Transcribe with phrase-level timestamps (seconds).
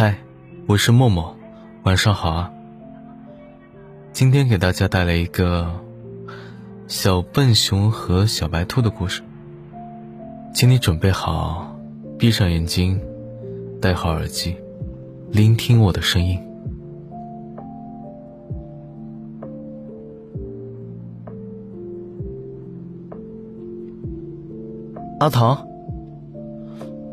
[0.00, 0.14] 嗨，
[0.68, 1.36] 我是默默，
[1.82, 2.52] 晚上好啊。
[4.12, 5.68] 今天给大家带来一个
[6.86, 9.22] 小笨熊和小白兔的故事，
[10.54, 11.76] 请你准备好，
[12.16, 13.00] 闭上眼睛，
[13.80, 14.54] 戴好耳机，
[15.32, 16.38] 聆听我的声音。
[25.18, 25.67] 阿唐。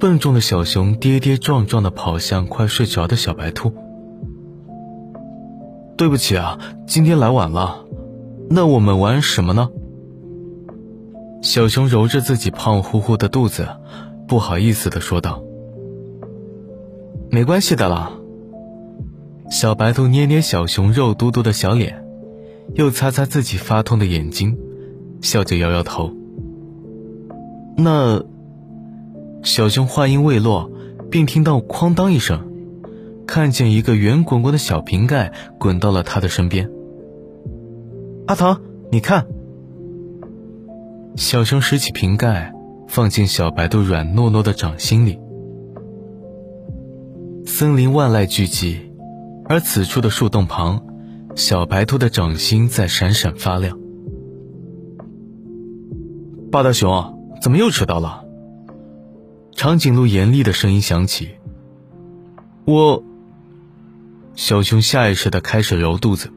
[0.00, 3.72] 笨重的小熊跌跌撞撞的跑向快睡着的小白兔。
[5.96, 7.84] 对不起啊，今天来晚了。
[8.48, 9.70] 那我们玩什么呢？
[11.42, 13.66] 小熊揉着自己胖乎乎的肚子，
[14.28, 15.42] 不好意思的说道。
[17.30, 18.12] 没关系的啦。
[19.50, 22.04] 小白兔捏捏小熊肉嘟嘟的小脸，
[22.74, 24.56] 又擦擦自己发痛的眼睛，
[25.20, 26.12] 笑着摇摇头。
[27.76, 28.22] 那。
[29.42, 30.70] 小熊话音未落，
[31.10, 32.40] 便听到“哐当”一声，
[33.26, 36.70] 看见一个圆滚滚的小瓶盖滚到了他的身边。
[38.26, 39.26] 阿唐，你看。
[41.16, 42.52] 小熊拾起瓶盖，
[42.86, 45.18] 放进小白兔软糯糯的掌心里。
[47.44, 48.76] 森林万籁俱寂，
[49.46, 50.84] 而此处的树洞旁，
[51.34, 53.78] 小白兔的掌心在闪闪发亮。
[56.52, 58.27] 八大熊，怎么又迟到了？
[59.58, 61.30] 长颈鹿严厉的声音响起
[62.64, 63.02] ：“我。”
[64.36, 66.30] 小熊下意识的开始揉肚子，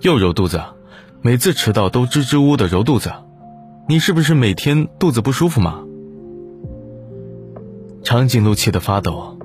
[0.00, 0.62] 又揉肚子，
[1.20, 3.12] 每次迟到都支支吾吾的揉肚子，
[3.86, 5.84] 你是不是每天肚子不舒服吗？
[8.02, 9.38] 长颈鹿气得发抖。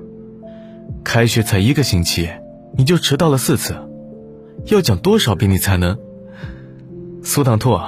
[1.04, 2.30] 开学才一个星期，
[2.74, 3.76] 你就迟到了四次，
[4.64, 5.98] 要讲多少遍你才能？
[7.22, 7.78] 苏糖兔，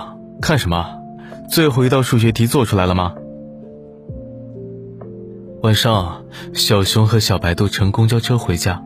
[0.43, 0.99] 看什么？
[1.51, 3.15] 最后一道数学题做出来了吗？
[5.63, 6.25] 晚上，
[6.55, 8.83] 小熊和小白兔乘公交车回家。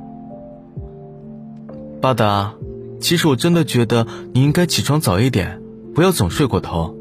[2.02, 2.52] 巴达，
[3.00, 5.62] 其实我真的觉得你应该起床早一点，
[5.94, 6.94] 不要总睡过头。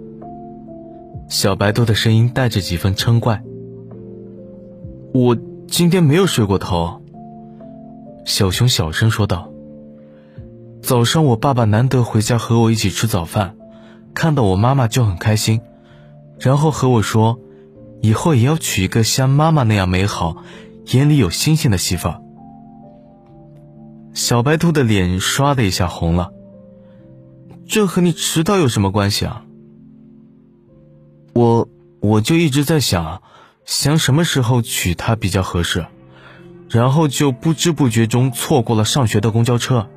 [1.27, 3.43] 小白兔的声音带着几分嗔怪。
[5.13, 5.35] 我
[5.67, 7.01] 今天没有睡过头。
[8.23, 9.51] 小熊小声说道。
[10.81, 13.57] 早上我爸爸难得回家和我一起吃早饭，
[14.13, 15.59] 看到我妈妈就很开心，
[16.39, 17.41] 然后和我说。
[18.01, 20.43] 以后也要娶一个像妈妈那样美好、
[20.91, 22.13] 眼里有星星的媳妇。
[24.13, 26.31] 小白兔的脸唰的一下红了。
[27.67, 29.43] 这和你迟到有什么关系啊？
[31.33, 31.67] 我
[31.99, 33.23] 我就一直在想，
[33.65, 35.87] 想什么时候娶她比较合适，
[36.69, 39.89] 然后就不知不觉中错过了上学的公交车。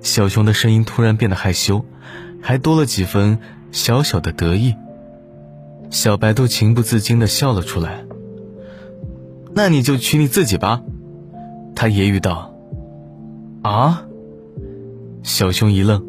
[0.00, 1.84] 小熊的声音突然变得害羞，
[2.40, 3.38] 还多了几分
[3.70, 4.74] 小小的得意。
[5.90, 8.04] 小白兔情不自禁的笑了出来。
[9.52, 10.82] 那你就娶你自己吧，
[11.74, 12.54] 他揶揄道。
[13.62, 14.06] 啊！
[15.22, 16.02] 小熊一愣，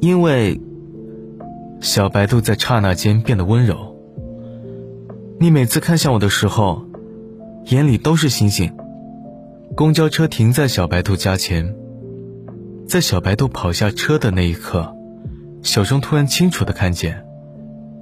[0.00, 0.60] 因为
[1.80, 3.96] 小白兔在刹那间变得温柔。
[5.40, 6.84] 你每次看向我的时候，
[7.66, 8.72] 眼里都是星星。
[9.74, 11.74] 公交车停在小白兔家前，
[12.86, 14.94] 在小白兔跑下车的那一刻，
[15.62, 17.24] 小熊突然清楚的看见。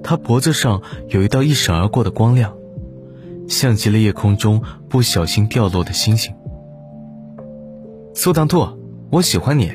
[0.02, 2.54] 他脖子上有一道一闪而过的光亮，
[3.48, 6.34] 像极了夜空中不小心掉落的星星。
[8.14, 8.66] 苏糖兔，
[9.10, 9.72] 我喜欢你，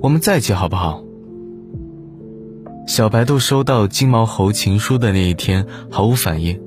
[0.00, 1.02] 我们在一起好不好？
[2.86, 6.60] 小白兔收到金毛猴情书的那一天毫无反应，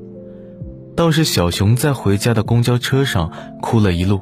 [0.95, 3.31] 倒是小熊在回家的公交车上
[3.62, 4.22] 哭了一路，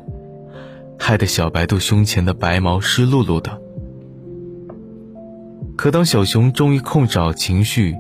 [0.99, 3.61] 害得小白兔胸前的白毛湿漉漉的。
[5.77, 7.95] 可当小熊终于控制好情绪，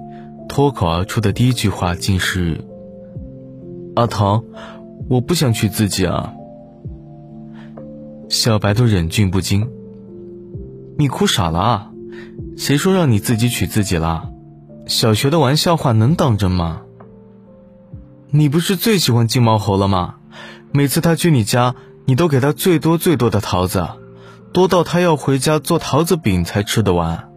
[0.47, 2.63] 脱口而出的第一句话竟是
[3.95, 4.43] ：“阿唐，
[5.09, 6.33] 我不想娶自己啊。”
[8.29, 9.67] 小白兔忍俊不禁
[10.97, 11.91] ：“你哭傻了啊？
[12.57, 14.29] 谁说让你自己娶自己了？
[14.87, 16.81] 小学的玩笑话能当真吗？
[18.31, 20.15] 你不是最喜欢金毛猴了吗？
[20.71, 21.75] 每次他去你家，
[22.05, 23.87] 你都给他最多最多的桃子，
[24.53, 27.29] 多到他要回家做桃子饼才吃得完。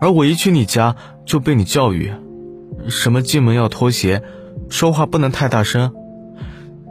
[0.00, 2.12] 而我一去你家，就被你教育。”
[2.88, 4.22] 什么进门要脱鞋，
[4.68, 5.92] 说话不能太大声。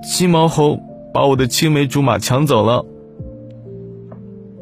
[0.03, 0.79] 金毛猴
[1.13, 2.85] 把我的青梅竹马抢走了。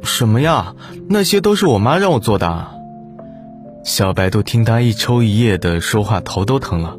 [0.02, 0.76] 什么呀？
[1.08, 2.68] 那些都是我妈让我做的。
[3.84, 6.98] 小白兔听他一抽一噎的说话，头都疼了。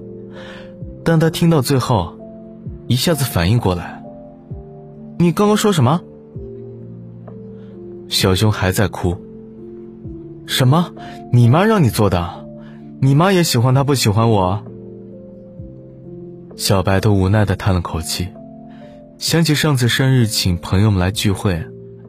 [1.05, 2.19] 但他听到最后，
[2.87, 4.03] 一下子反应过来。
[5.19, 6.01] 你刚刚说什么？
[8.09, 9.17] 小熊还在哭。
[10.47, 10.93] 什么？
[11.33, 12.40] 你妈让你做的？
[13.03, 14.63] 你妈也喜欢他，不喜欢我。
[16.55, 18.29] 小白兔无奈的叹了口气，
[19.17, 21.65] 想起上次生日请朋友们来聚会，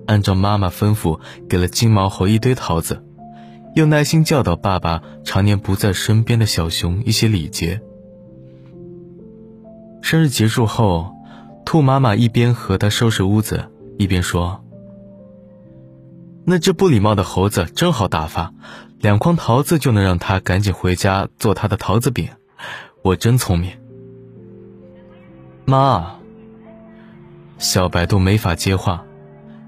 [0.05, 3.01] 按照妈妈吩咐给了金毛猴一堆桃子，
[3.73, 7.79] 又耐心教导爸爸常年不在身边的小熊一些礼节。
[10.01, 11.13] 生日结束后，
[11.63, 14.61] 兔妈妈一边和他收拾屋子，一边说
[16.43, 18.53] ：“那只不礼貌的猴子真好打发，
[19.01, 22.29] 两筐桃子就能让他赶紧回家做他的桃子饼，
[23.01, 23.71] 我真聪明。”
[25.65, 26.15] 妈。
[27.57, 29.05] 小白兔没法接话，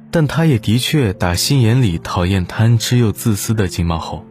[0.09, 4.25] 但他也的确打心眼里讨厌贪吃又自私的金毛猴。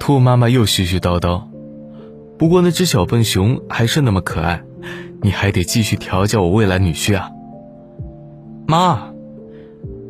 [0.00, 1.44] 兔妈妈又絮絮叨叨，
[2.38, 4.64] 不过那只小笨熊还是那么可爱，
[5.22, 7.30] 你还得继续调教我未来女婿啊！
[8.66, 9.12] 妈，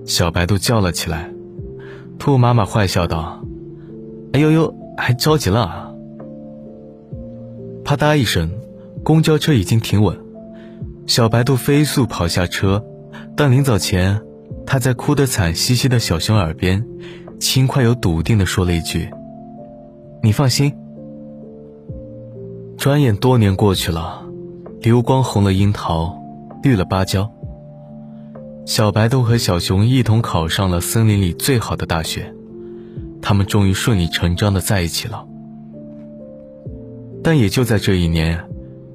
[0.06, 1.30] 小白兔叫了起来。
[2.18, 3.40] 兔妈妈坏笑道
[4.32, 5.92] ：“哎呦呦，还着急了？”啊
[7.84, 8.50] 啪嗒一声，
[9.04, 10.18] 公交车已经停稳。
[11.06, 12.84] 小白兔飞速跑下车，
[13.36, 14.20] 但临走前，
[14.66, 16.84] 他在哭得惨兮兮的小熊耳边，
[17.38, 19.08] 轻快又笃定地说了一句
[20.20, 20.74] ：“你放心。”
[22.76, 24.22] 转眼多年过去了，
[24.80, 26.18] 流光红了樱桃，
[26.64, 27.30] 绿了芭蕉。
[28.66, 32.34] 小白兔和小熊一同考上了森林里最好的大学，
[33.22, 35.24] 他们终于顺理成章地在一起了。
[37.22, 38.44] 但也就在这一年。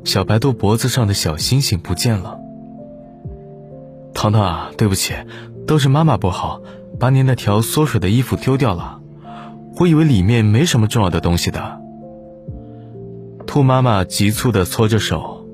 [0.03, 2.39] 小白兔脖子上的小星星不见了。
[4.15, 5.13] 糖糖啊，对不起，
[5.67, 6.59] 都是妈妈不好，
[6.99, 8.99] 把你那条缩水的衣服丢掉了。
[9.77, 11.79] 我以为里面没什么重要的东西的。
[13.45, 15.45] 兔妈妈急促地搓着手。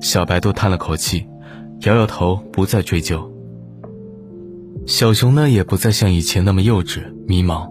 [0.00, 1.28] 小白兔叹了口气，
[1.80, 3.32] 摇摇头，不再追究。
[4.86, 7.68] 小熊呢，也不再像以前那么幼稚迷茫，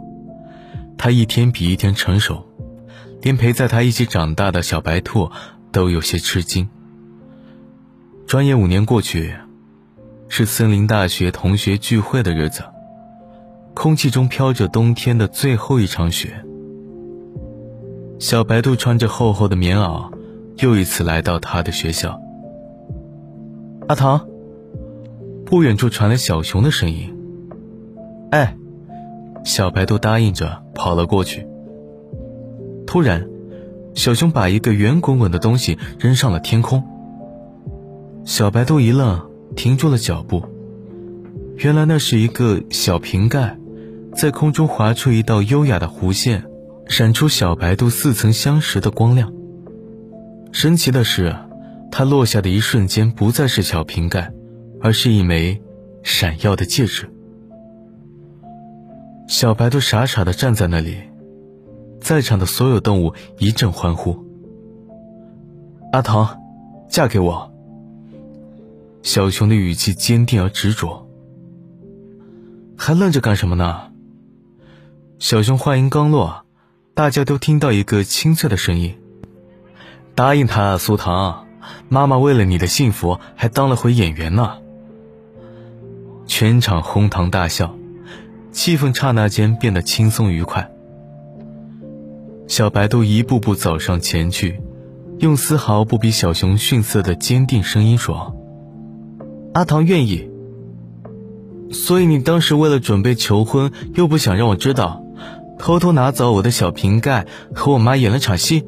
[0.98, 2.44] 它一天比一天成熟。
[3.22, 5.32] 连陪在他一起长大的小白兔
[5.72, 6.70] 都有些吃惊。
[8.28, 9.34] 转眼五年过去，
[10.30, 12.62] 是森林大学同学聚会的日子，
[13.74, 16.46] 空气中飘着冬天的最后一场雪。
[18.20, 20.12] 小白兔穿着厚厚的棉袄，
[20.60, 22.22] 又一次来到他的学校。
[23.88, 24.28] 阿唐，
[25.46, 27.16] 不远处传来小熊的声音。
[28.32, 28.58] 哎，
[29.44, 31.48] 小白兔答应着跑了过去。
[32.88, 33.28] 突然，
[33.94, 36.84] 小熊把一个圆滚滚的东西扔上了天空。
[38.24, 40.44] 小白兔一愣，停住了脚步。
[41.58, 43.56] 原来那是一个小瓶盖，
[44.16, 46.44] 在空中划出一道优雅的弧线，
[46.88, 49.32] 闪出小白兔似曾相识的光亮。
[50.52, 51.36] 神奇的是，
[51.98, 54.34] 它落下的一瞬间，不再是小瓶盖，
[54.82, 55.62] 而是一枚
[56.04, 57.10] 闪耀的戒指。
[59.30, 60.98] 小白兔傻傻的站在那里。
[62.02, 64.26] 在场的所有动物一阵欢呼。
[65.94, 66.38] 阿唐，
[66.90, 67.50] 嫁给我。
[69.02, 71.10] 小熊的语气坚定而执着。
[72.76, 73.90] 还愣着干什么呢？
[75.18, 76.46] 小熊话音刚落，
[76.94, 78.98] 大家都听到一个清脆的声音
[80.14, 81.45] ：“答应他，苏糖，
[81.90, 84.58] 妈妈为了你的幸福，还当了回演员呢。”
[86.28, 87.76] 全场哄堂大笑，
[88.52, 90.72] 气氛刹那间变得轻松愉快。
[92.48, 94.60] 小白兔一步步走上前去，
[95.20, 98.36] 用丝毫不比小熊逊色的坚定声音说
[99.54, 100.30] ：“阿唐愿意。
[101.72, 105.04] 所以你当时为了准备求婚，又不想让我知道，
[105.58, 108.66] 偷偷拿走我的小瓶盖，和我妈演了场戏。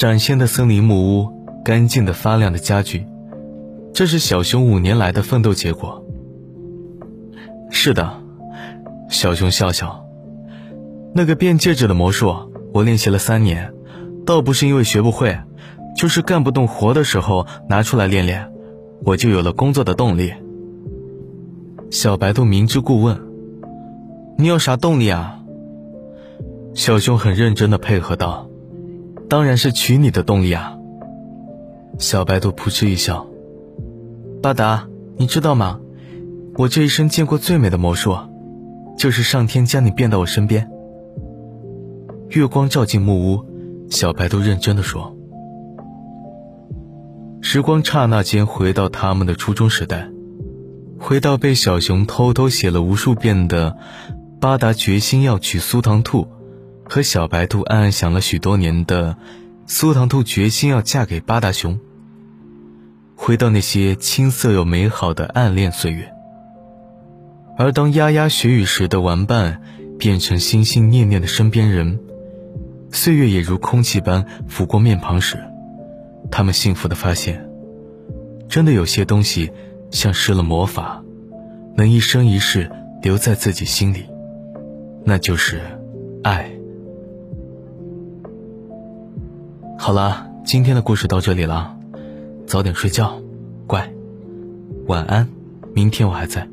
[0.00, 1.28] 崭新的森林木屋，
[1.62, 3.06] 干净的发亮的家具，
[3.92, 6.02] 这是小熊五年来的奋斗结果。
[7.68, 8.10] 是的，
[9.10, 10.02] 小熊笑笑。”
[11.14, 12.34] 那个变戒指的魔术，
[12.72, 13.74] 我练习了三年，
[14.24, 15.38] 倒不是因为学不会，
[15.94, 18.50] 就是干不动活的时候拿出来练练，
[19.04, 20.32] 我就有了工作的动力。
[21.90, 23.20] 小白兔明知故问
[24.38, 25.42] ：“你有啥动力啊？”
[26.72, 28.48] 小熊很认真的配合道
[29.30, 30.76] ：“当然是娶你的动力啊。”
[31.98, 33.26] 小白兔扑哧一笑
[34.42, 35.80] ：“巴达，你知道吗？
[36.56, 38.16] 我这一生见过最美的魔术，
[38.98, 40.68] 就是上天将你变到我身边。”
[42.30, 43.44] 月光照进木屋，
[43.88, 45.16] 小白兔认真的说
[47.40, 50.08] ：“时光刹那间回到他们的初中时代，
[50.98, 53.76] 回到被小熊偷偷写了无数遍的
[54.40, 56.26] 巴达决心要娶苏糖兔，
[56.90, 59.16] 和小白兔暗暗想了许多年的
[59.66, 61.78] 苏糖兔决心要嫁给八大熊。
[63.14, 66.12] 回到那些青涩又美好的暗恋岁月。
[67.56, 69.62] 而当牙牙学语时的玩伴
[70.00, 72.00] 变成心心念念的身边人。
[72.90, 75.38] 岁月也如空气般拂过面庞时，
[76.28, 77.48] 他们幸福的发现，
[78.48, 79.52] 真的有些东西
[79.92, 81.00] 像施了魔法，
[81.76, 82.68] 能一生一世
[83.00, 84.06] 留在自己心里，
[85.04, 85.60] 那就是
[86.24, 86.50] 爱。
[89.82, 91.74] 好了，今天的故事到这里了，
[92.46, 93.18] 早点睡觉，
[93.66, 93.90] 乖，
[94.86, 95.26] 晚安，
[95.72, 96.46] 明天我还在。